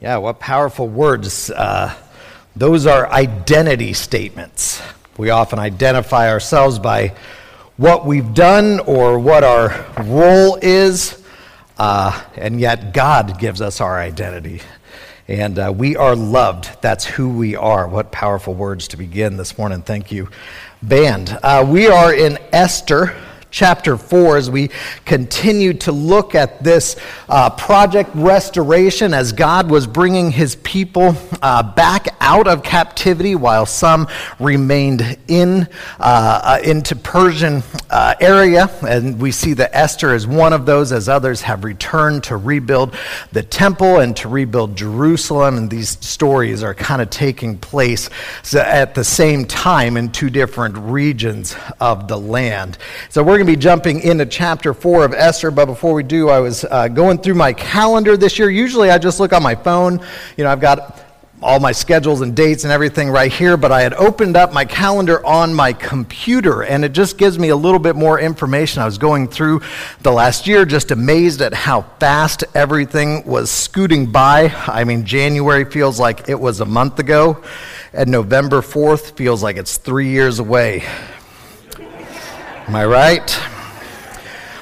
[0.00, 1.50] Yeah, what powerful words.
[1.50, 1.92] Uh,
[2.54, 4.80] those are identity statements.
[5.16, 7.16] We often identify ourselves by
[7.76, 11.20] what we've done or what our role is,
[11.76, 14.60] uh, and yet God gives us our identity.
[15.26, 16.70] And uh, we are loved.
[16.82, 17.88] That's who we are.
[17.88, 19.82] What powerful words to begin this morning.
[19.82, 20.28] Thank you,
[20.82, 21.36] band.
[21.42, 23.16] Uh, we are in Esther
[23.56, 24.68] chapter 4 as we
[25.06, 26.94] continue to look at this
[27.30, 33.64] uh, project restoration as God was bringing his people uh, back out of captivity while
[33.64, 34.08] some
[34.38, 35.66] remained in
[35.98, 38.68] uh, uh into Persian uh, area.
[38.86, 42.94] And we see that Esther is one of those as others have returned to rebuild
[43.32, 45.56] the temple and to rebuild Jerusalem.
[45.56, 48.10] And these stories are kind of taking place
[48.54, 52.76] at the same time in two different regions of the land.
[53.08, 56.02] So we're going going to be jumping into chapter 4 of Esther, but before we
[56.02, 58.50] do, I was uh, going through my calendar this year.
[58.50, 60.00] Usually I just look on my phone.
[60.36, 61.00] You know, I've got
[61.40, 64.64] all my schedules and dates and everything right here, but I had opened up my
[64.64, 68.82] calendar on my computer, and it just gives me a little bit more information.
[68.82, 69.60] I was going through
[70.00, 74.52] the last year, just amazed at how fast everything was scooting by.
[74.66, 77.44] I mean, January feels like it was a month ago,
[77.92, 80.82] and November 4th feels like it's three years away.
[82.66, 83.55] Am I right?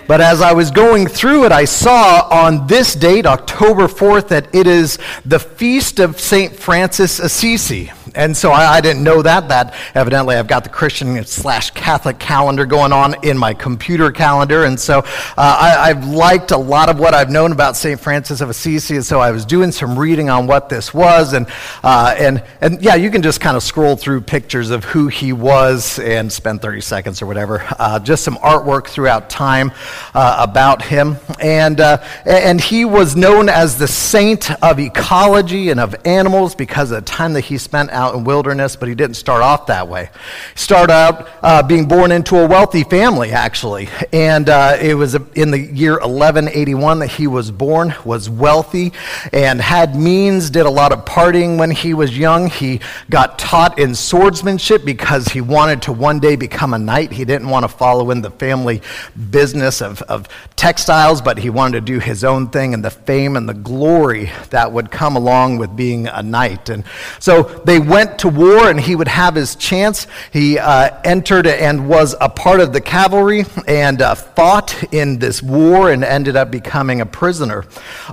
[0.07, 4.55] But as I was going through it, I saw on this date, October 4th, that
[4.55, 6.55] it is the feast of St.
[6.55, 9.49] Francis Assisi and so I, I, didn't know that.
[9.49, 14.65] That evidently I've got the Christian slash Catholic calendar going on in my computer calendar.
[14.65, 15.05] And so uh,
[15.37, 17.99] I, have liked a lot of what I've known about St.
[17.99, 18.97] Francis of Assisi.
[18.97, 21.33] And so I was doing some reading on what this was.
[21.33, 21.49] And,
[21.83, 25.33] uh, and, and yeah, you can just kind of scroll through pictures of who he
[25.33, 27.67] was and spend 30 seconds or whatever.
[27.79, 29.73] Uh, just some artwork throughout time
[30.15, 31.17] uh, about him.
[31.41, 36.91] And, uh, and he was known as the saint of ecology and of animals because
[36.91, 39.89] of the time that he spent out in wilderness, but he didn't start off that
[39.89, 40.11] way.
[40.53, 43.89] He started out uh, being born into a wealthy family, actually.
[44.13, 48.93] And uh, it was in the year 1181 that he was born, was wealthy,
[49.33, 52.49] and had means, did a lot of partying when he was young.
[52.49, 52.81] He
[53.11, 57.13] got taught in swordsmanship because he wanted to one day become a knight.
[57.13, 58.83] He didn't want to follow in the family
[59.31, 63.37] business of, of textiles, but he wanted to do his own thing and the fame
[63.37, 66.69] and the glory that would come along with being a knight.
[66.69, 66.85] And
[67.21, 70.07] so they went to war and he would have his chance.
[70.33, 75.43] He uh, entered and was a part of the cavalry and uh, fought in this
[75.43, 77.65] war and ended up becoming a prisoner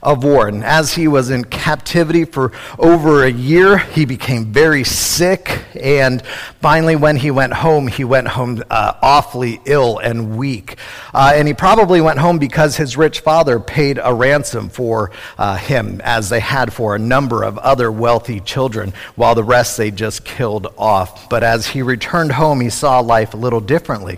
[0.04, 0.48] of war.
[0.48, 5.64] And as he was in captivity for over a year, he became very sick.
[5.80, 6.22] And
[6.62, 10.78] finally, when he went home, he went home uh, awfully ill and weak.
[11.14, 15.56] Uh, and he probably went home because his rich father paid a ransom for uh,
[15.56, 19.92] him, as they had for a number of other wealthy children, while the rest they
[19.92, 21.30] just killed off.
[21.30, 24.18] But as he returned home, he saw life a little differently.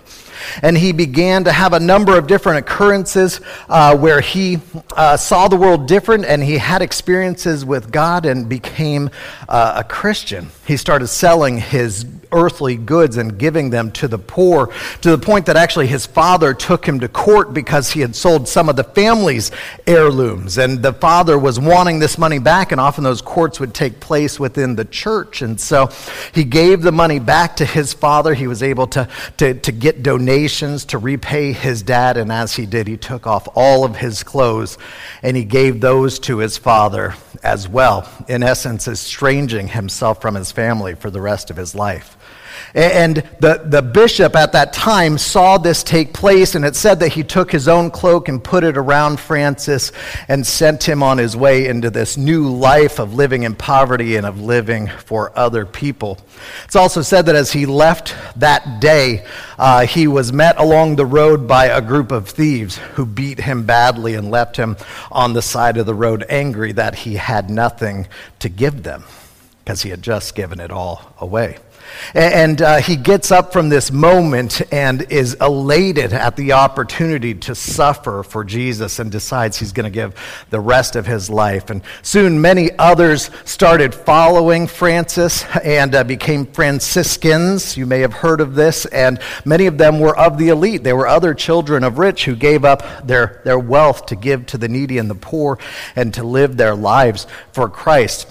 [0.62, 4.60] And he began to have a number of different occurrences uh, where he
[4.96, 9.10] uh, saw the world different and he had experiences with God and became
[9.50, 10.48] uh, a Christian.
[10.66, 15.46] He started selling his earthly goods and giving them to the poor to the point
[15.46, 18.84] that actually his father took him to court because he had sold some of the
[18.84, 19.50] family's
[19.86, 20.58] heirlooms.
[20.58, 24.38] And the father was wanting this money back, and often those courts would take place
[24.38, 25.42] within the church.
[25.42, 25.90] And so
[26.34, 28.34] he gave the money back to his father.
[28.34, 29.08] He was able to,
[29.38, 32.16] to, to get donations to repay his dad.
[32.16, 34.76] And as he did, he took off all of his clothes
[35.22, 38.08] and he gave those to his father as well.
[38.28, 42.16] In essence, estranging himself from his family for the rest of his life.
[42.74, 47.12] And the, the bishop at that time saw this take place, and it said that
[47.12, 49.92] he took his own cloak and put it around Francis
[50.28, 54.26] and sent him on his way into this new life of living in poverty and
[54.26, 56.18] of living for other people.
[56.64, 59.24] It's also said that as he left that day,
[59.58, 63.64] uh, he was met along the road by a group of thieves who beat him
[63.64, 64.76] badly and left him
[65.12, 68.08] on the side of the road angry that he had nothing
[68.40, 69.04] to give them
[69.64, 71.56] because he had just given it all away.
[72.14, 77.54] And uh, he gets up from this moment and is elated at the opportunity to
[77.54, 80.14] suffer for Jesus and decides he's going to give
[80.50, 81.70] the rest of his life.
[81.70, 87.76] And soon many others started following Francis and uh, became Franciscans.
[87.76, 88.86] You may have heard of this.
[88.86, 90.84] And many of them were of the elite.
[90.84, 94.58] They were other children of rich who gave up their, their wealth to give to
[94.58, 95.58] the needy and the poor
[95.96, 98.28] and to live their lives for Christ.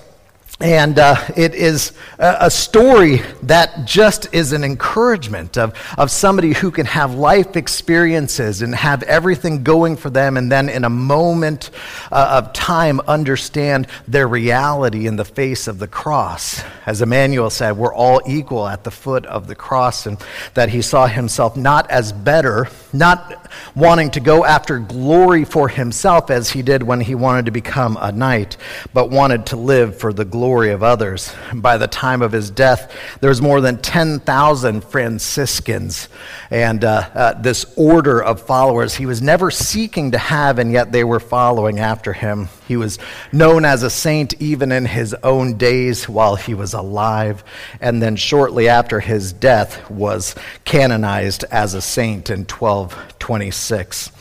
[0.63, 6.71] And uh, it is a, story that just is an encouragement of, of somebody who
[6.71, 11.69] can have life experiences and have everything going for them, and then in a moment
[12.13, 16.63] uh, of time understand their reality in the face of the cross.
[16.85, 20.17] As Emmanuel said, we're all equal at the foot of the cross, and
[20.53, 26.31] that he saw himself not as better, not wanting to go after glory for himself
[26.31, 28.55] as he did when he wanted to become a knight,
[28.93, 31.33] but wanted to live for the glory of others.
[31.53, 36.09] By the time of his death, there was more than 10,000 Franciscans
[36.51, 40.91] and uh, uh, this order of followers he was never seeking to have, and yet
[40.91, 42.47] they were following after him.
[42.67, 42.99] He was
[43.31, 47.43] known as a saint even in his own days while he was alive,
[47.81, 54.11] and then shortly after his death was canonized as a saint in 1226.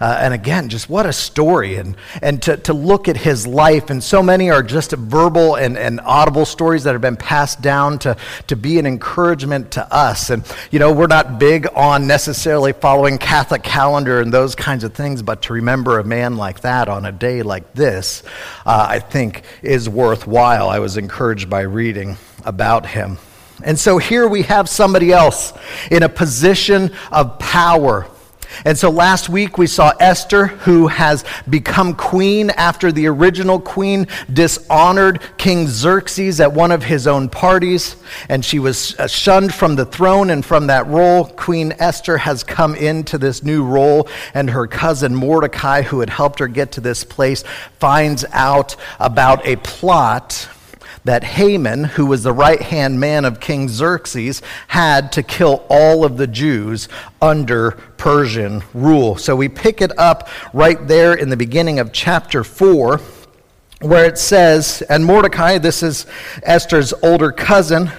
[0.00, 1.76] Uh, and again, just what a story.
[1.76, 5.76] And, and to, to look at his life, and so many are just verbal and,
[5.76, 8.16] and audible stories that have been passed down to,
[8.46, 10.30] to be an encouragement to us.
[10.30, 14.94] And, you know, we're not big on necessarily following Catholic calendar and those kinds of
[14.94, 18.22] things, but to remember a man like that on a day like this,
[18.66, 20.68] uh, I think is worthwhile.
[20.68, 23.18] I was encouraged by reading about him.
[23.64, 25.52] And so here we have somebody else
[25.90, 28.06] in a position of power
[28.64, 34.06] and so last week we saw Esther, who has become queen after the original queen
[34.32, 37.96] dishonored King Xerxes at one of his own parties,
[38.28, 41.24] and she was uh, shunned from the throne and from that role.
[41.24, 46.38] Queen Esther has come into this new role, and her cousin Mordecai, who had helped
[46.38, 47.42] her get to this place,
[47.78, 50.48] finds out about a plot
[51.04, 56.04] that Haman, who was the right hand man of King Xerxes, had to kill all
[56.04, 56.88] of the Jews
[57.20, 59.16] under Persian rule.
[59.16, 63.00] So we pick it up right there in the beginning of chapter 4,
[63.80, 66.06] where it says, And Mordecai, this is
[66.44, 67.90] Esther's older cousin,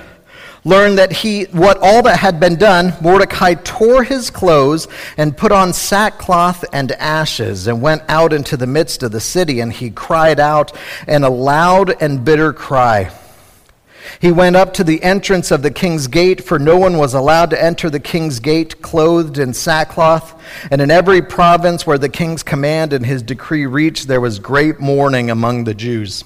[0.66, 4.88] learned that he, what all that had been done, Mordecai tore his clothes
[5.18, 9.60] and put on sackcloth and ashes and went out into the midst of the city,
[9.60, 10.72] and he cried out
[11.08, 13.12] in a loud and bitter cry.
[14.20, 17.50] He went up to the entrance of the king's gate, for no one was allowed
[17.52, 20.42] to enter the king's gate clothed in sackcloth.
[20.72, 24.80] And in every province where the king's command and his decree reached, there was great
[24.80, 26.24] mourning among the Jews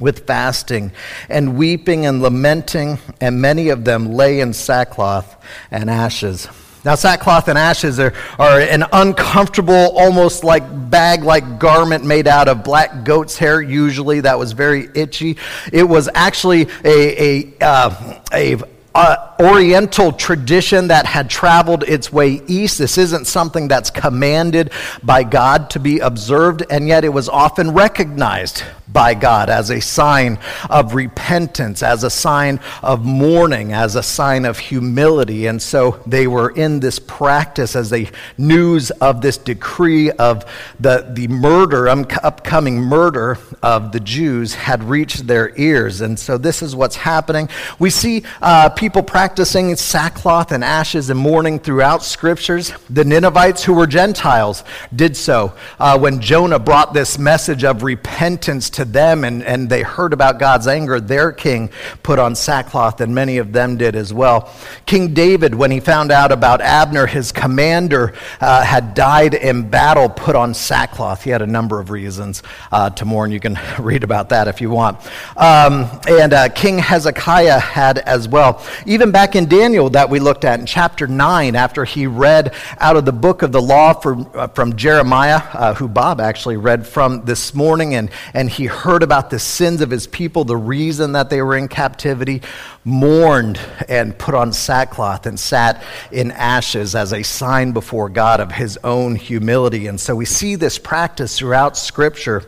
[0.00, 0.92] with fasting
[1.28, 5.36] and weeping and lamenting, and many of them lay in sackcloth
[5.70, 6.48] and ashes.
[6.84, 12.46] Now, sackcloth and ashes are, are an uncomfortable, almost like bag like garment made out
[12.46, 14.20] of black goat's hair, usually.
[14.20, 15.38] That was very itchy.
[15.72, 18.56] It was actually a, a, uh, a
[18.94, 22.78] uh, Oriental tradition that had traveled its way east.
[22.78, 24.70] This isn't something that's commanded
[25.02, 28.62] by God to be observed, and yet it was often recognized
[28.94, 30.38] by God as a sign
[30.70, 35.46] of repentance, as a sign of mourning, as a sign of humility.
[35.46, 38.08] And so they were in this practice as the
[38.38, 40.46] news of this decree of
[40.80, 46.00] the, the murder, um, upcoming murder of the Jews had reached their ears.
[46.00, 47.48] And so this is what's happening.
[47.80, 52.72] We see uh, people practicing sackcloth and ashes and mourning throughout scriptures.
[52.88, 54.62] The Ninevites, who were Gentiles,
[54.94, 59.82] did so uh, when Jonah brought this message of repentance to them and, and they
[59.82, 61.70] heard about God's anger, their king
[62.02, 64.52] put on sackcloth, and many of them did as well.
[64.86, 70.08] King David, when he found out about Abner, his commander, uh, had died in battle,
[70.08, 71.22] put on sackcloth.
[71.22, 72.42] He had a number of reasons
[72.72, 73.30] uh, to mourn.
[73.30, 74.98] You can read about that if you want.
[75.36, 78.64] Um, and uh, King Hezekiah had as well.
[78.86, 82.96] Even back in Daniel, that we looked at in chapter 9, after he read out
[82.96, 86.86] of the book of the law from, uh, from Jeremiah, uh, who Bob actually read
[86.86, 91.12] from this morning, and, and he heard about the sins of his people, the reason
[91.12, 92.42] that they were in captivity,
[92.84, 98.52] mourned and put on sackcloth and sat in ashes as a sign before God of
[98.52, 99.86] his own humility.
[99.86, 102.44] And so we see this practice throughout Scripture.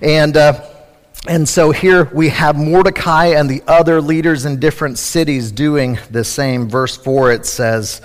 [0.00, 0.36] And.
[0.36, 0.70] Uh,
[1.26, 6.22] and so here we have Mordecai and the other leaders in different cities doing the
[6.22, 6.68] same.
[6.68, 8.02] Verse 4 it says,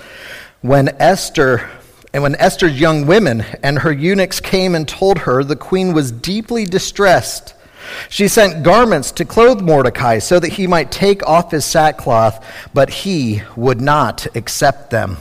[0.62, 1.70] When Esther
[2.14, 6.12] and when Esther's young women and her eunuchs came and told her, the queen was
[6.12, 7.54] deeply distressed.
[8.10, 12.90] She sent garments to clothe Mordecai so that he might take off his sackcloth, but
[12.90, 15.18] he would not accept them.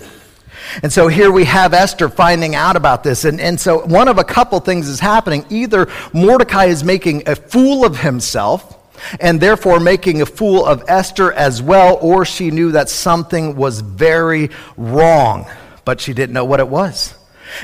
[0.83, 3.25] And so here we have Esther finding out about this.
[3.25, 5.45] And, and so one of a couple things is happening.
[5.50, 8.76] Either Mordecai is making a fool of himself
[9.21, 13.80] and therefore making a fool of Esther as well, or she knew that something was
[13.80, 15.47] very wrong,
[15.88, 17.14] but she didn't know what it was.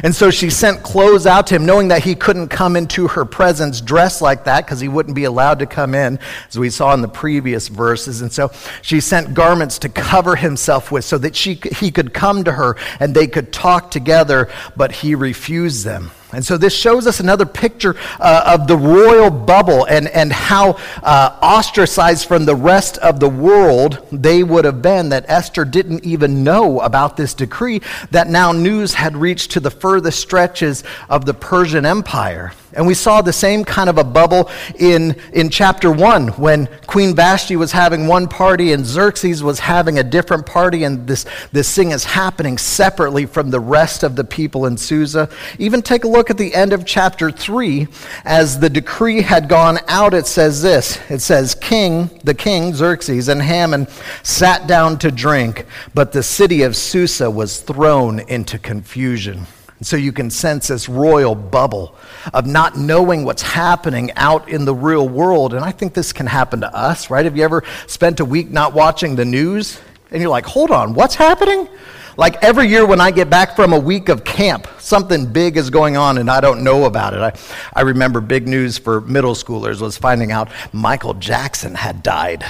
[0.02, 3.26] And so she sent clothes out to him, knowing that he couldn't come into her
[3.26, 6.94] presence dressed like that because he wouldn't be allowed to come in, as we saw
[6.94, 8.22] in the previous verses.
[8.22, 8.50] And so
[8.80, 12.78] she sent garments to cover himself with so that she, he could come to her
[12.98, 16.10] and they could talk together, but he refused them.
[16.34, 20.78] And so this shows us another picture uh, of the royal bubble and, and how
[21.02, 26.04] uh, ostracized from the rest of the world they would have been that Esther didn't
[26.04, 31.24] even know about this decree, that now news had reached to the furthest stretches of
[31.24, 32.52] the Persian Empire.
[32.76, 37.14] And we saw the same kind of a bubble in, in chapter 1 when Queen
[37.14, 41.74] Vashti was having one party and Xerxes was having a different party, and this, this
[41.74, 45.28] thing is happening separately from the rest of the people in Susa.
[45.58, 47.88] Even take a look at the end of chapter 3.
[48.24, 53.28] As the decree had gone out, it says this it says, King, the king, Xerxes,
[53.28, 53.86] and Haman
[54.22, 59.46] sat down to drink, but the city of Susa was thrown into confusion.
[59.82, 61.94] So you can sense this royal bubble
[62.32, 65.52] of not knowing what's happening out in the real world.
[65.52, 67.24] And I think this can happen to us, right?
[67.24, 69.80] Have you ever spent a week not watching the news?
[70.10, 71.68] And you're like, hold on, what's happening?
[72.16, 75.70] Like every year when I get back from a week of camp, something big is
[75.70, 77.20] going on and I don't know about it.
[77.20, 77.32] I,
[77.72, 82.44] I remember big news for middle schoolers was finding out Michael Jackson had died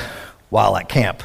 [0.50, 1.22] while at camp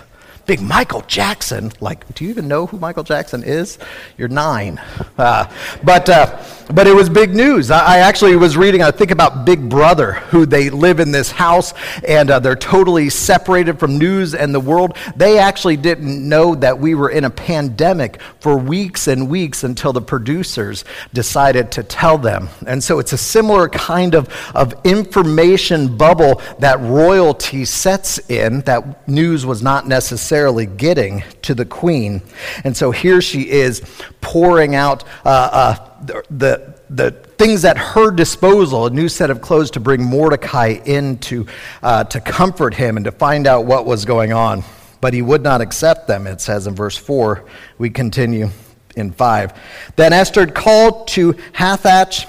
[0.50, 1.72] big Michael Jackson.
[1.80, 3.78] Like, do you even know who Michael Jackson is?
[4.18, 4.82] You're nine.
[5.16, 5.46] Uh,
[5.84, 7.70] but, uh, but it was big news.
[7.70, 11.30] I, I, actually was reading, I think about Big Brother, who they live in this
[11.30, 11.74] house
[12.08, 14.98] and uh, they're totally separated from news and the world.
[15.16, 19.94] They actually didn't know that we were in a pandemic for weeks and weeks until
[19.94, 22.50] the producers decided to tell them.
[22.66, 29.08] And so it's a similar kind of, of information bubble that royalty sets in that
[29.08, 32.22] news was not necessary necessarily getting to the queen.
[32.64, 33.82] And so here she is
[34.22, 39.72] pouring out uh, uh, the, the, things at her disposal, a new set of clothes
[39.72, 41.46] to bring Mordecai in to,
[41.84, 44.64] uh, to comfort him and to find out what was going on.
[45.02, 47.44] But he would not accept them, it says in verse 4.
[47.78, 48.50] We continue
[48.96, 49.54] in 5.
[49.98, 52.26] Then Esther called to Hathach,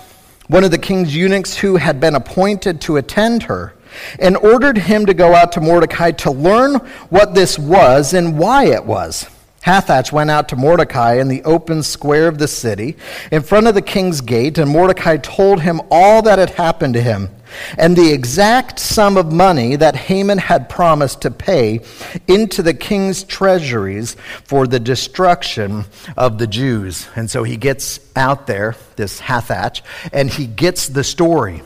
[0.49, 3.75] one of the king's eunuchs who had been appointed to attend her
[4.19, 6.77] and ordered him to go out to Mordecai to learn
[7.11, 9.27] what this was and why it was.
[9.65, 12.97] Hathach went out to Mordecai in the open square of the city,
[13.31, 17.03] in front of the king's gate, and Mordecai told him all that had happened to
[17.03, 17.29] him,
[17.77, 21.81] and the exact sum of money that Haman had promised to pay
[22.27, 25.85] into the king's treasuries for the destruction
[26.17, 27.07] of the Jews.
[27.15, 31.61] And so he gets out there, this Hathach, and he gets the story.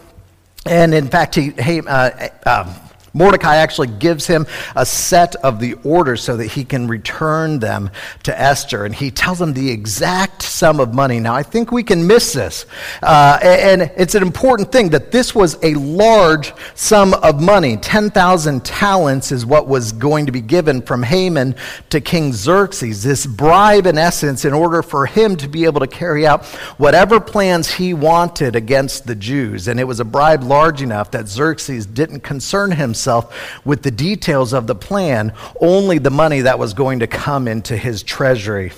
[0.66, 2.74] And in fact, he, he uh, um,
[3.14, 4.44] Mordecai actually gives him
[4.74, 7.90] a set of the orders so that he can return them
[8.24, 8.84] to Esther.
[8.84, 11.20] And he tells him the exact sum of money.
[11.20, 12.66] Now, I think we can miss this.
[13.00, 17.76] Uh, and it's an important thing that this was a large sum of money.
[17.76, 21.54] 10,000 talents is what was going to be given from Haman
[21.90, 23.04] to King Xerxes.
[23.04, 26.44] This bribe, in essence, in order for him to be able to carry out
[26.78, 29.68] whatever plans he wanted against the Jews.
[29.68, 33.90] And it was a bribe large enough that Xerxes didn't concern himself himself with the
[33.90, 38.72] details of the plan, only the money that was going to come into his treasury.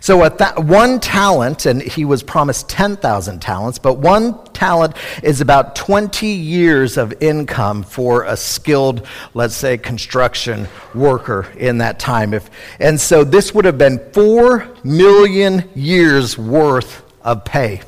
[0.00, 5.40] So, at that one talent, and he was promised 10,000 talents, but one talent is
[5.40, 10.66] about 20 years of income for a skilled, let's say, construction
[10.96, 12.34] worker in that time.
[12.34, 17.82] If, and so, this would have been 4 million years worth of pay.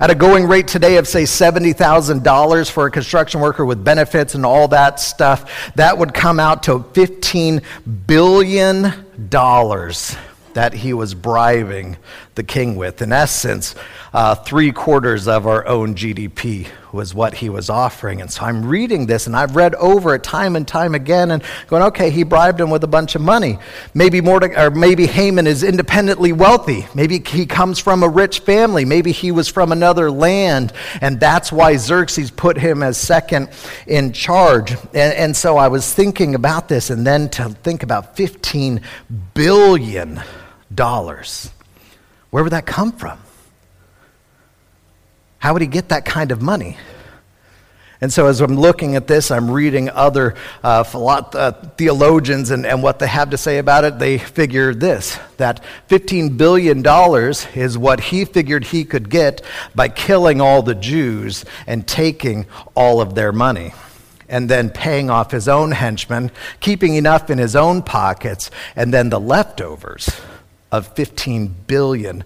[0.00, 4.44] At a going rate today of, say, $70,000 for a construction worker with benefits and
[4.44, 7.62] all that stuff, that would come out to $15
[8.06, 8.92] billion
[10.54, 11.96] that he was bribing
[12.38, 13.02] the king with.
[13.02, 13.74] In essence,
[14.14, 18.20] uh, three quarters of our own GDP was what he was offering.
[18.20, 21.42] And so I'm reading this and I've read over it time and time again and
[21.66, 23.58] going, okay, he bribed him with a bunch of money.
[23.92, 26.86] Maybe Mordecai, or maybe Haman is independently wealthy.
[26.94, 28.84] Maybe he comes from a rich family.
[28.84, 30.72] Maybe he was from another land.
[31.00, 33.50] And that's why Xerxes put him as second
[33.86, 34.72] in charge.
[34.94, 38.82] And, and so I was thinking about this and then to think about $15
[39.34, 40.22] billion.
[42.30, 43.18] Where would that come from?
[45.38, 46.76] How would he get that kind of money?
[48.00, 52.80] And so, as I'm looking at this, I'm reading other uh, uh, theologians and, and
[52.80, 53.98] what they have to say about it.
[53.98, 56.84] They figure this that $15 billion
[57.56, 59.42] is what he figured he could get
[59.74, 63.72] by killing all the Jews and taking all of their money.
[64.28, 66.30] And then paying off his own henchmen,
[66.60, 70.20] keeping enough in his own pockets, and then the leftovers
[70.70, 72.24] of $15 billion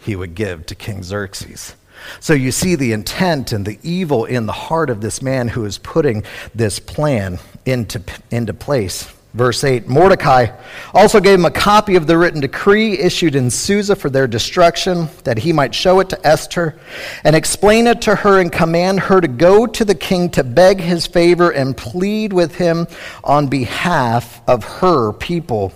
[0.00, 1.74] he would give to King Xerxes.
[2.20, 5.64] So you see the intent and the evil in the heart of this man who
[5.64, 6.24] is putting
[6.54, 9.12] this plan into, into place.
[9.34, 10.48] Verse 8 Mordecai
[10.92, 15.08] also gave him a copy of the written decree issued in Susa for their destruction,
[15.24, 16.78] that he might show it to Esther
[17.24, 20.80] and explain it to her and command her to go to the king to beg
[20.80, 22.86] his favor and plead with him
[23.24, 25.72] on behalf of her people.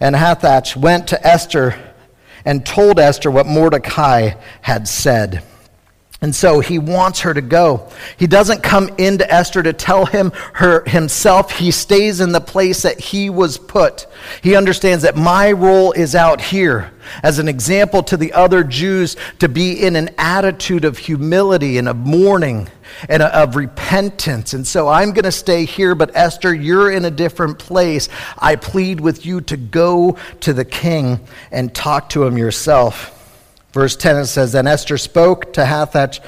[0.00, 1.74] And Hathach went to Esther
[2.44, 5.42] and told Esther what Mordecai had said.
[6.22, 7.90] And so he wants her to go.
[8.16, 11.52] He doesn't come into Esther to tell him her himself.
[11.52, 14.06] He stays in the place that he was put.
[14.42, 16.90] He understands that my role is out here
[17.22, 21.86] as an example to the other Jews to be in an attitude of humility and
[21.86, 22.70] of mourning
[23.10, 24.54] and of repentance.
[24.54, 28.08] And so I'm going to stay here, but Esther, you're in a different place.
[28.38, 31.20] I plead with you to go to the king
[31.50, 33.12] and talk to him yourself.
[33.76, 36.20] Verse 10 it says, Then Esther spoke to Hathach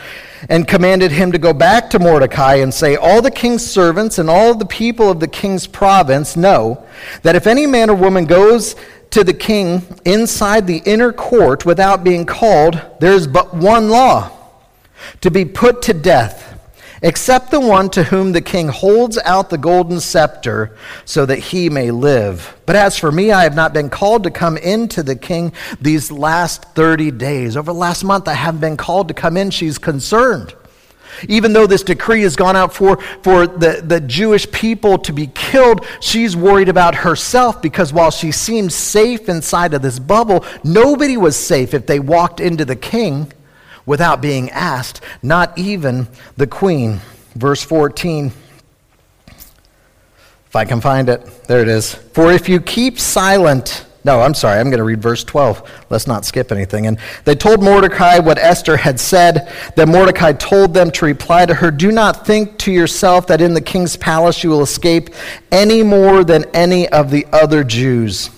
[0.50, 4.28] and commanded him to go back to Mordecai and say, All the king's servants and
[4.28, 6.84] all the people of the king's province know
[7.22, 8.76] that if any man or woman goes
[9.12, 14.30] to the king inside the inner court without being called, there is but one law
[15.22, 16.47] to be put to death
[17.02, 21.70] except the one to whom the king holds out the golden scepter so that he
[21.70, 22.56] may live.
[22.66, 26.10] But as for me, I have not been called to come into the king these
[26.10, 27.56] last 30 days.
[27.56, 29.50] Over the last month, I haven't been called to come in.
[29.50, 30.54] She's concerned.
[31.28, 35.28] Even though this decree has gone out for, for the, the Jewish people to be
[35.28, 41.16] killed, she's worried about herself because while she seems safe inside of this bubble, nobody
[41.16, 43.32] was safe if they walked into the king
[43.88, 47.00] without being asked, not even the queen.
[47.34, 48.30] Verse 14.
[50.46, 51.94] If I can find it, there it is.
[51.94, 55.86] For if you keep silent, no, I'm sorry, I'm going to read verse 12.
[55.88, 56.86] Let's not skip anything.
[56.86, 59.50] And they told Mordecai what Esther had said.
[59.74, 63.54] Then Mordecai told them to reply to her Do not think to yourself that in
[63.54, 65.10] the king's palace you will escape
[65.50, 68.28] any more than any of the other Jews.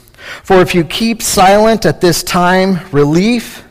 [0.44, 3.64] For if you keep silent at this time, relief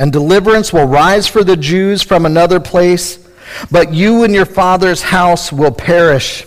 [0.00, 3.18] and deliverance will rise for the Jews from another place,
[3.70, 6.46] but you and your father's house will perish.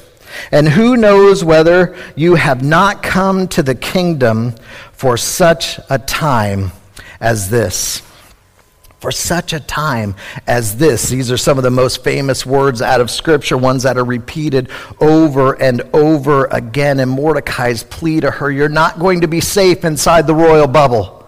[0.51, 4.55] And who knows whether you have not come to the kingdom
[4.91, 6.71] for such a time
[7.21, 8.01] as this?
[8.99, 10.15] For such a time
[10.47, 11.09] as this.
[11.09, 14.71] These are some of the most famous words out of Scripture, ones that are repeated
[14.99, 16.99] over and over again.
[16.99, 21.22] And Mordecai's plea to her You're not going to be safe inside the royal bubble.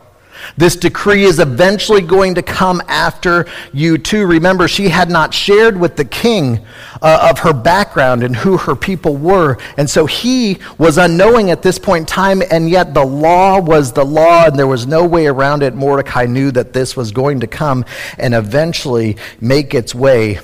[0.58, 4.26] This decree is eventually going to come after you, too.
[4.26, 6.66] Remember, she had not shared with the king
[7.02, 9.58] uh, of her background and who her people were.
[9.78, 13.94] And so he was unknowing at this point in time, and yet the law was
[13.94, 15.76] the law, and there was no way around it.
[15.76, 17.86] Mordecai knew that this was going to come
[18.18, 20.40] and eventually make its way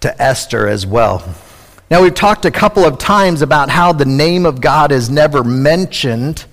[0.00, 1.34] to Esther as well.
[1.90, 5.44] Now, we've talked a couple of times about how the name of God is never
[5.44, 6.44] mentioned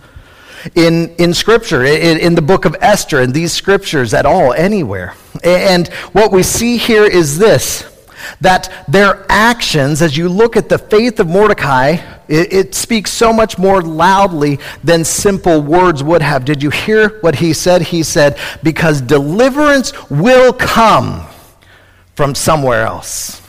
[0.75, 5.13] in, in Scripture, in, in the book of Esther, in these scriptures at all, anywhere.
[5.43, 7.87] And what we see here is this
[8.39, 11.97] that their actions, as you look at the faith of Mordecai,
[12.27, 16.45] it, it, speaks so much more loudly than simple words would have.
[16.45, 17.81] Did you hear what he said?
[17.81, 21.25] He said, Because deliverance will come
[22.15, 23.40] from somewhere else.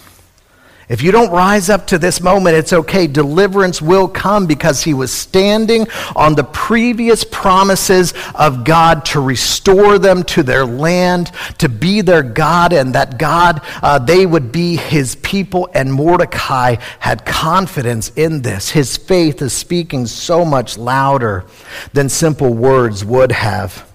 [0.93, 3.07] If you don't rise up to this moment, it's okay.
[3.07, 9.99] Deliverance will come because he was standing on the previous promises of God to restore
[9.99, 14.77] them to their land, to be their God, and that God, uh, they would be
[14.77, 15.67] his people.
[15.73, 18.69] And Mordecai had confidence in this.
[18.69, 21.47] His faith is speaking so much louder
[21.95, 23.91] than simple words would have.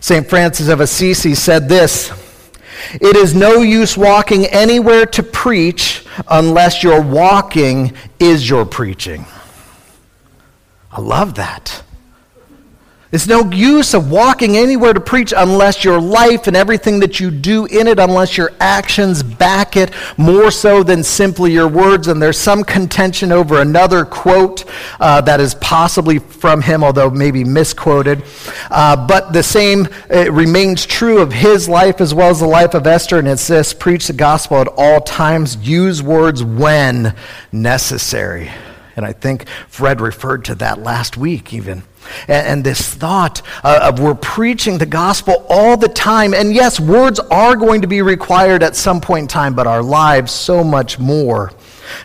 [0.00, 0.28] St.
[0.28, 2.10] Francis of Assisi said this.
[2.94, 9.26] It is no use walking anywhere to preach unless your walking is your preaching.
[10.92, 11.82] I love that.
[13.12, 17.32] It's no use of walking anywhere to preach unless your life and everything that you
[17.32, 22.06] do in it, unless your actions back it more so than simply your words.
[22.06, 24.64] And there's some contention over another quote
[25.00, 28.22] uh, that is possibly from him, although maybe misquoted.
[28.70, 32.86] Uh, but the same remains true of his life as well as the life of
[32.86, 33.18] Esther.
[33.18, 37.16] And it's this preach the gospel at all times, use words when
[37.50, 38.52] necessary.
[38.94, 41.82] And I think Fred referred to that last week, even.
[42.28, 46.34] And, and this thought uh, of we're preaching the gospel all the time.
[46.34, 49.82] And yes, words are going to be required at some point in time, but our
[49.82, 51.52] lives so much more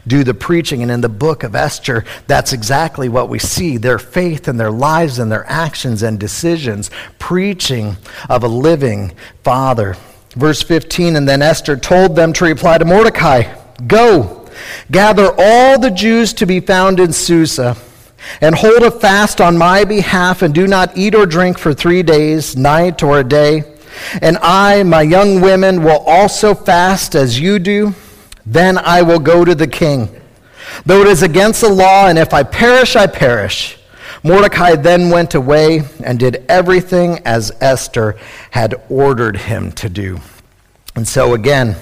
[0.07, 0.81] do the preaching.
[0.81, 4.71] And in the book of Esther, that's exactly what we see their faith and their
[4.71, 6.89] lives and their actions and decisions,
[7.19, 7.97] preaching
[8.29, 9.13] of a living
[9.43, 9.95] Father.
[10.31, 13.53] Verse 15 And then Esther told them to reply to Mordecai
[13.87, 14.47] Go,
[14.89, 17.75] gather all the Jews to be found in Susa.
[18.41, 22.03] And hold a fast on my behalf, and do not eat or drink for three
[22.03, 23.63] days, night or day.
[24.21, 27.93] And I, my young women, will also fast as you do.
[28.45, 30.09] Then I will go to the king.
[30.85, 33.77] Though it is against the law, and if I perish, I perish.
[34.23, 38.17] Mordecai then went away and did everything as Esther
[38.51, 40.19] had ordered him to do.
[40.95, 41.75] And so again,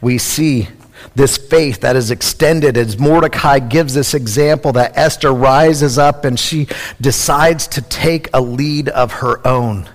[0.00, 0.68] we see
[1.16, 6.38] this faith that is extended as Mordecai gives this example that Esther rises up and
[6.38, 6.68] she
[7.00, 9.88] decides to take a lead of her own.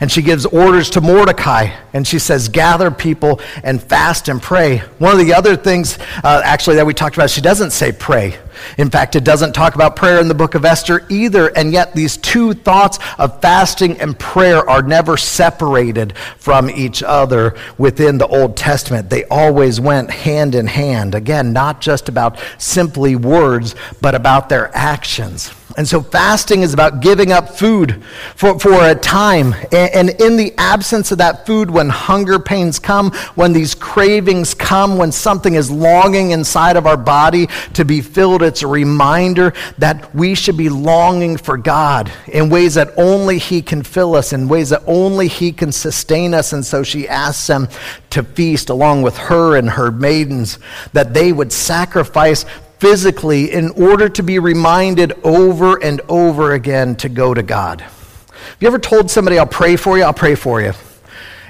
[0.00, 4.78] And she gives orders to Mordecai, and she says, Gather people and fast and pray.
[4.98, 8.38] One of the other things, uh, actually, that we talked about, she doesn't say pray.
[8.76, 11.94] In fact, it doesn't talk about prayer in the book of Esther either, and yet
[11.94, 18.26] these two thoughts of fasting and prayer are never separated from each other within the
[18.26, 19.10] Old Testament.
[19.10, 21.14] They always went hand in hand.
[21.14, 25.52] Again, not just about simply words, but about their actions.
[25.78, 28.02] And so fasting is about giving up food
[28.34, 29.54] for, for a time.
[29.70, 34.54] And, and, in the absence of that food, when hunger pains come, when these cravings
[34.54, 39.54] come, when something is longing inside of our body to be filled, it's a reminder
[39.78, 44.32] that we should be longing for God in ways that only He can fill us,
[44.32, 46.52] in ways that only He can sustain us.
[46.52, 47.68] And so she asks them
[48.10, 50.58] to feast along with her and her maidens,
[50.92, 52.44] that they would sacrifice
[52.78, 57.80] physically in order to be reminded over and over again to go to God.
[57.80, 60.72] Have you ever told somebody, I'll pray for you, I'll pray for you?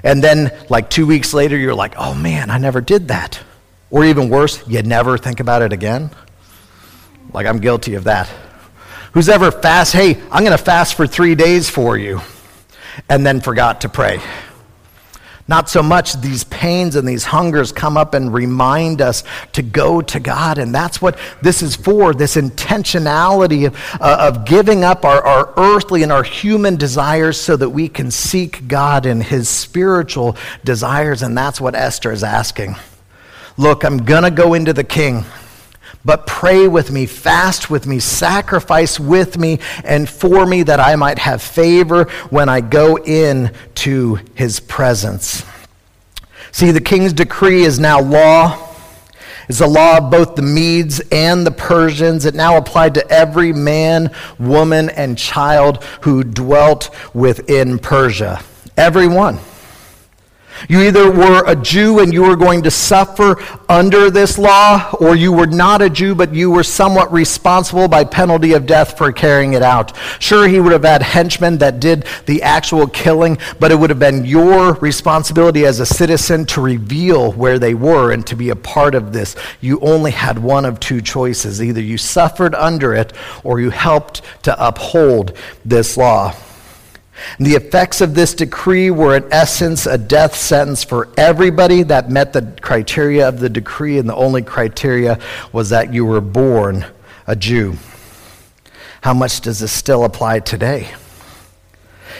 [0.02, 3.40] And then, like two weeks later, you're like, oh man, I never did that.
[3.90, 6.10] Or even worse, you never think about it again?
[7.32, 8.28] Like, I'm guilty of that.
[9.12, 12.20] Who's ever fast, hey, I'm going to fast for three days for you,
[13.08, 14.20] and then forgot to pray?
[15.48, 20.02] Not so much these pains and these hungers come up and remind us to go
[20.02, 20.58] to God.
[20.58, 25.54] And that's what this is for this intentionality of, uh, of giving up our, our
[25.56, 31.22] earthly and our human desires so that we can seek God in his spiritual desires.
[31.22, 32.76] And that's what Esther is asking.
[33.56, 35.24] Look, I'm going to go into the king.
[36.08, 40.96] But pray with me, fast with me, sacrifice with me and for me that I
[40.96, 45.44] might have favor when I go in to his presence.
[46.50, 48.74] See, the king's decree is now law.
[49.50, 52.24] It's the law of both the Medes and the Persians.
[52.24, 58.40] It now applied to every man, woman, and child who dwelt within Persia.
[58.78, 59.40] Everyone.
[60.68, 63.36] You either were a Jew and you were going to suffer
[63.68, 68.04] under this law, or you were not a Jew, but you were somewhat responsible by
[68.04, 69.96] penalty of death for carrying it out.
[70.20, 73.98] Sure, he would have had henchmen that did the actual killing, but it would have
[73.98, 78.56] been your responsibility as a citizen to reveal where they were and to be a
[78.56, 79.36] part of this.
[79.60, 83.12] You only had one of two choices either you suffered under it
[83.44, 86.34] or you helped to uphold this law.
[87.38, 92.32] The effects of this decree were, in essence, a death sentence for everybody that met
[92.32, 95.18] the criteria of the decree, and the only criteria
[95.52, 96.86] was that you were born
[97.26, 97.76] a Jew.
[99.02, 100.88] How much does this still apply today?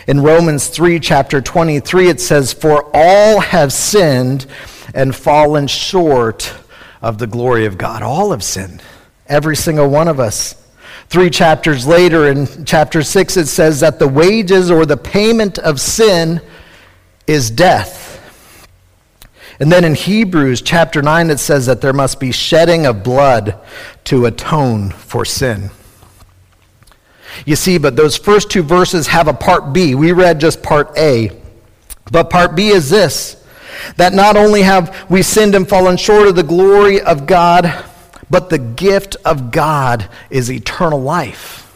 [0.06, 4.46] In Romans 3, chapter 23, it says, For all have sinned
[4.94, 6.54] and fallen short
[7.02, 8.02] of the glory of God.
[8.02, 8.82] All have sinned.
[9.26, 10.54] Every single one of us.
[11.08, 15.80] Three chapters later, in chapter 6, it says that the wages or the payment of
[15.80, 16.40] sin
[17.26, 18.06] is death.
[19.60, 23.58] And then in Hebrews chapter 9, it says that there must be shedding of blood
[24.04, 25.70] to atone for sin.
[27.46, 29.94] You see, but those first two verses have a part B.
[29.94, 31.30] We read just part A.
[32.10, 33.36] But part B is this
[33.96, 37.84] that not only have we sinned and fallen short of the glory of God,
[38.30, 41.68] but the gift of God is eternal life.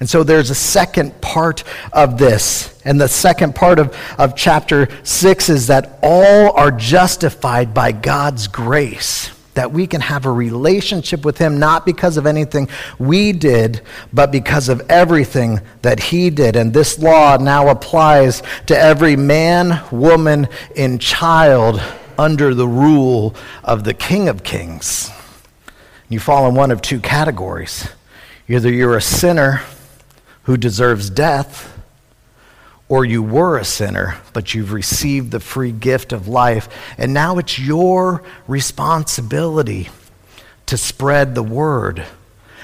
[0.00, 2.80] And so there's a second part of this.
[2.84, 8.48] And the second part of, of chapter 6 is that all are justified by God's
[8.48, 9.30] grace.
[9.54, 12.68] That we can have a relationship with Him not because of anything
[12.98, 16.56] we did, but because of everything that He did.
[16.56, 21.80] And this law now applies to every man, woman, and child
[22.18, 25.10] under the rule of the King of Kings.
[26.14, 27.88] You fall in one of two categories.
[28.46, 29.62] Either you're a sinner
[30.44, 31.76] who deserves death,
[32.88, 37.38] or you were a sinner, but you've received the free gift of life, and now
[37.38, 39.88] it's your responsibility
[40.66, 42.06] to spread the word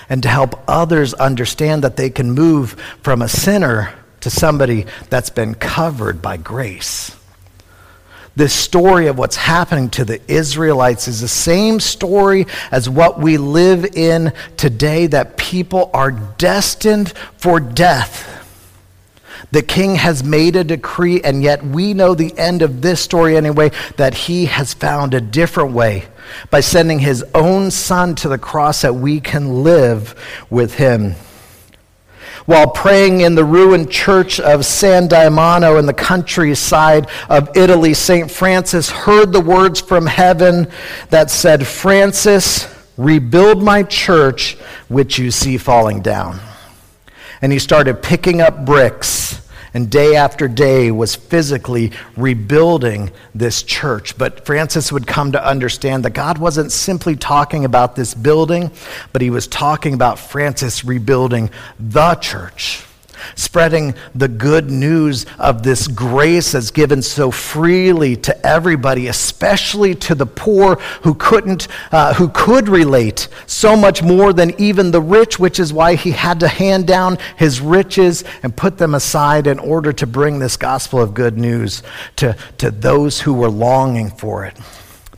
[0.08, 5.30] and to help others understand that they can move from a sinner to somebody that's
[5.30, 7.16] been covered by grace.
[8.36, 13.36] This story of what's happening to the Israelites is the same story as what we
[13.36, 18.40] live in today that people are destined for death
[19.52, 23.36] the king has made a decree, and yet we know the end of this story
[23.36, 26.04] anyway that he has found a different way
[26.50, 30.14] by sending his own son to the cross that we can live
[30.50, 31.14] with him.
[32.46, 38.31] While praying in the ruined church of San Damiano in the countryside of Italy, St.
[38.31, 40.68] Francis heard the words from heaven
[41.11, 44.55] that said, Francis, rebuild my church,
[44.88, 46.40] which you see falling down.
[47.42, 49.40] And he started picking up bricks
[49.74, 54.18] and day after day was physically rebuilding this church.
[54.18, 58.70] But Francis would come to understand that God wasn't simply talking about this building,
[59.12, 62.85] but he was talking about Francis rebuilding the church
[63.35, 70.14] spreading the good news of this grace that's given so freely to everybody, especially to
[70.14, 75.38] the poor who couldn't, uh, who could relate so much more than even the rich,
[75.38, 79.59] which is why he had to hand down his riches and put them aside in
[79.59, 81.83] order to bring this gospel of good news
[82.16, 84.56] to, to those who were longing for it.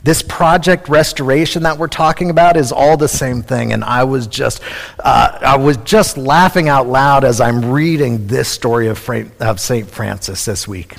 [0.03, 4.27] This project restoration that we're talking about is all the same thing, and I was
[4.27, 4.61] just,
[4.99, 9.61] uh, I was just laughing out loud as I'm reading this story of, Fra- of
[9.61, 10.97] Saint Francis this week.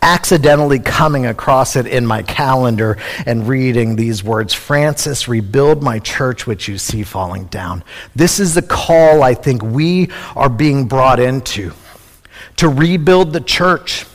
[0.00, 6.46] Accidentally coming across it in my calendar and reading these words Francis, rebuild my church
[6.46, 7.82] which you see falling down.
[8.14, 11.72] This is the call I think we are being brought into
[12.56, 14.06] to rebuild the church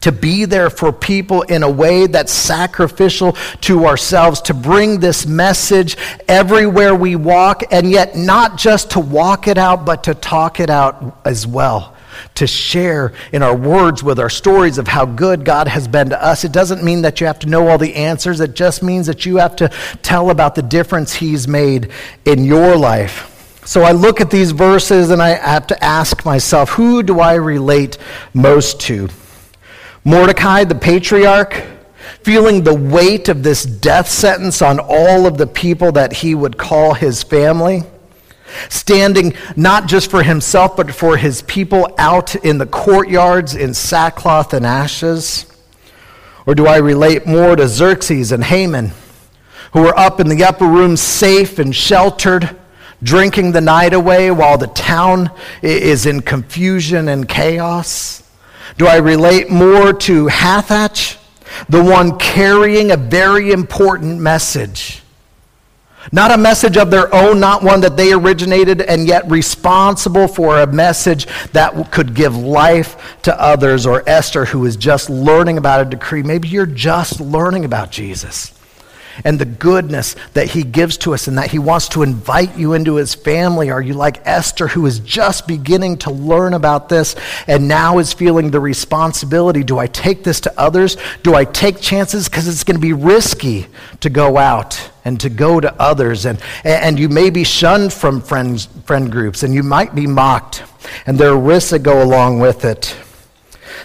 [0.00, 3.32] to be there for people in a way that's sacrificial
[3.62, 5.96] to ourselves, to bring this message
[6.28, 10.70] everywhere we walk, and yet not just to walk it out, but to talk it
[10.70, 11.94] out as well.
[12.36, 16.22] To share in our words with our stories of how good God has been to
[16.22, 16.44] us.
[16.44, 18.40] It doesn't mean that you have to know all the answers.
[18.40, 19.70] It just means that you have to
[20.02, 21.90] tell about the difference He's made
[22.24, 23.32] in your life.
[23.66, 27.34] So I look at these verses and I have to ask myself, who do I
[27.34, 27.98] relate
[28.32, 29.08] most to?
[30.06, 31.64] Mordecai, the patriarch,
[32.22, 36.56] feeling the weight of this death sentence on all of the people that he would
[36.56, 37.82] call his family,
[38.68, 44.54] standing not just for himself, but for his people out in the courtyards in sackcloth
[44.54, 45.44] and ashes?
[46.46, 48.92] Or do I relate more to Xerxes and Haman,
[49.72, 52.56] who were up in the upper room, safe and sheltered?
[53.02, 58.22] Drinking the night away while the town is in confusion and chaos?
[58.78, 61.16] Do I relate more to Hathach,
[61.68, 65.02] the one carrying a very important message?
[66.12, 70.60] Not a message of their own, not one that they originated, and yet responsible for
[70.60, 73.86] a message that could give life to others.
[73.86, 76.22] Or Esther, who is just learning about a decree.
[76.22, 78.55] Maybe you're just learning about Jesus
[79.24, 82.72] and the goodness that he gives to us and that he wants to invite you
[82.72, 83.70] into his family?
[83.70, 88.12] Are you like Esther, who is just beginning to learn about this and now is
[88.12, 89.62] feeling the responsibility?
[89.62, 90.96] Do I take this to others?
[91.22, 92.28] Do I take chances?
[92.28, 93.66] Because it's going to be risky
[94.00, 96.26] to go out and to go to others.
[96.26, 100.64] And, and you may be shunned from friends, friend groups and you might be mocked.
[101.06, 102.96] And there are risks that go along with it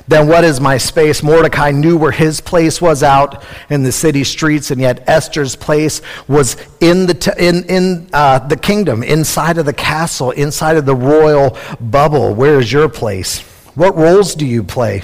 [0.07, 1.23] then what is my space?
[1.23, 6.01] Mordecai knew where his place was out in the city streets, and yet Esther's place
[6.27, 10.85] was in the, t- in, in, uh, the kingdom, inside of the castle, inside of
[10.85, 12.33] the royal bubble.
[12.33, 13.41] Where is your place?
[13.75, 15.03] What roles do you play?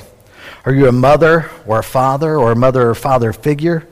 [0.65, 3.87] Are you a mother or a father or a mother or father figure?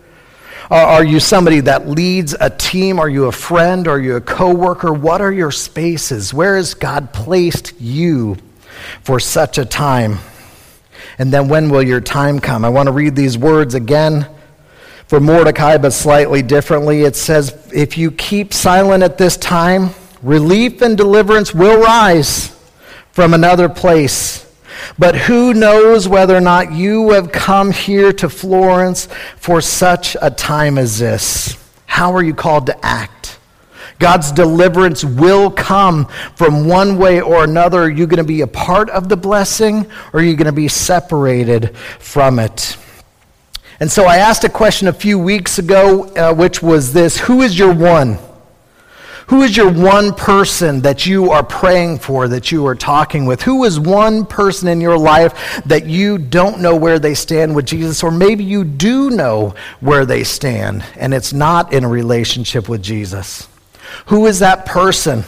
[0.69, 2.99] Are you somebody that leads a team?
[2.99, 3.88] Are you a friend?
[3.88, 4.91] Are you a coworker?
[4.91, 6.34] What are your spaces?
[6.34, 8.38] Where has God placed you
[9.03, 10.17] for such a time?
[11.17, 12.65] And then when will your time come?
[12.65, 14.28] I want to read these words again
[15.08, 17.04] for Mordecai, but slightly differently.
[17.04, 22.58] It says, If you keep silent at this time, relief and deliverance will rise
[23.12, 24.41] from another place.
[24.99, 30.30] But who knows whether or not you have come here to Florence for such a
[30.30, 31.58] time as this?
[31.86, 33.25] How are you called to act?
[33.99, 36.05] God's deliverance will come
[36.36, 37.84] from one way or another.
[37.84, 40.51] Are you going to be a part of the blessing or are you going to
[40.51, 42.77] be separated from it?
[43.79, 47.41] And so I asked a question a few weeks ago, uh, which was this Who
[47.41, 48.17] is your one?
[49.27, 53.41] Who is your one person that you are praying for, that you are talking with?
[53.41, 57.65] Who is one person in your life that you don't know where they stand with
[57.65, 62.69] Jesus, or maybe you do know where they stand and it's not in a relationship
[62.69, 63.47] with Jesus?
[64.08, 65.24] Who is that person?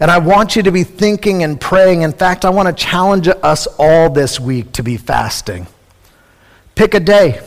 [0.00, 2.02] And I want you to be thinking and praying.
[2.02, 5.66] In fact, I want to challenge us all this week to be fasting.
[6.74, 7.40] Pick a day.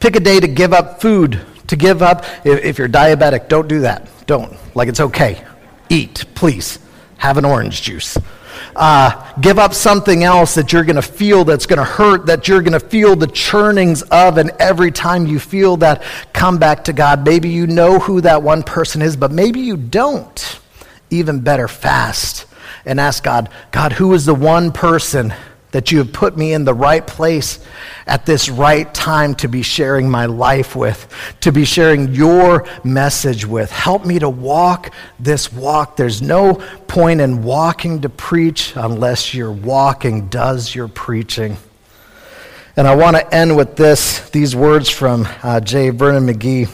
[0.00, 2.24] Pick a day to give up food, to give up.
[2.44, 4.08] If, you're diabetic, don't do that.
[4.26, 4.56] Don't.
[4.74, 5.44] Like it's okay.
[5.88, 6.78] Eat, please.
[7.18, 8.18] Have an orange juice.
[8.76, 12.48] Uh, give up something else that you're going to feel that's going to hurt, that
[12.48, 16.84] you're going to feel the churnings of, and every time you feel that, come back
[16.84, 17.24] to God.
[17.24, 20.60] Maybe you know who that one person is, but maybe you don't.
[21.10, 22.46] Even better, fast
[22.86, 25.32] and ask God, God, who is the one person
[25.74, 27.58] that you have put me in the right place
[28.06, 33.44] at this right time to be sharing my life with, to be sharing your message
[33.44, 33.72] with.
[33.72, 35.96] Help me to walk this walk.
[35.96, 36.54] There's no
[36.86, 41.56] point in walking to preach unless your walking does your preaching.
[42.76, 45.90] And I want to end with this, these words from uh, J.
[45.90, 46.70] Vernon McGee.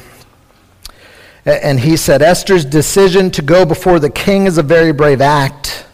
[1.47, 5.87] And he said, Esther's decision to go before the king is a very brave act.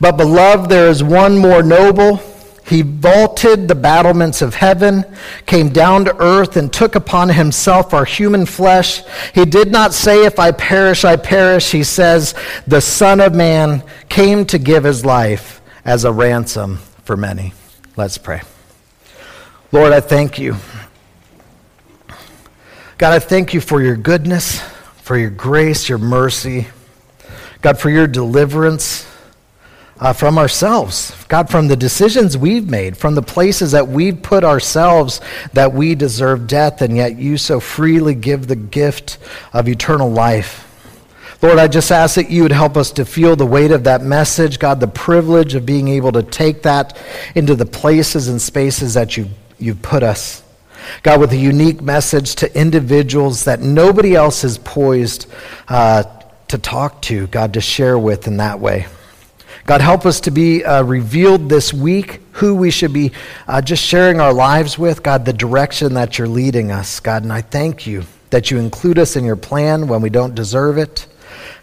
[0.00, 2.20] But, beloved, there is one more noble
[2.70, 5.04] he vaulted the battlements of heaven,
[5.44, 9.02] came down to earth, and took upon himself our human flesh.
[9.34, 11.72] He did not say, If I perish, I perish.
[11.72, 12.32] He says,
[12.68, 17.54] The Son of Man came to give his life as a ransom for many.
[17.96, 18.42] Let's pray.
[19.72, 20.54] Lord, I thank you.
[22.98, 24.60] God, I thank you for your goodness,
[25.02, 26.68] for your grace, your mercy.
[27.62, 29.09] God, for your deliverance
[30.00, 34.44] uh, from ourselves, God, from the decisions we've made, from the places that we've put
[34.44, 35.20] ourselves
[35.52, 39.18] that we deserve death, and yet you so freely give the gift
[39.52, 40.66] of eternal life.
[41.42, 44.02] Lord, I just ask that you would help us to feel the weight of that
[44.02, 46.96] message, God, the privilege of being able to take that
[47.34, 50.42] into the places and spaces that you, you've put us.
[51.02, 55.26] God, with a unique message to individuals that nobody else is poised
[55.68, 56.04] uh,
[56.48, 58.86] to talk to, God, to share with in that way.
[59.70, 63.12] God, help us to be uh, revealed this week who we should be
[63.46, 65.00] uh, just sharing our lives with.
[65.04, 66.98] God, the direction that you're leading us.
[66.98, 70.34] God, and I thank you that you include us in your plan when we don't
[70.34, 71.06] deserve it.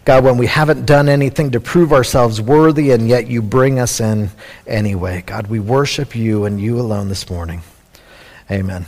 [0.06, 4.00] God, when we haven't done anything to prove ourselves worthy, and yet you bring us
[4.00, 4.30] in
[4.66, 5.22] anyway.
[5.26, 7.60] God, we worship you and you alone this morning.
[8.50, 8.86] Amen.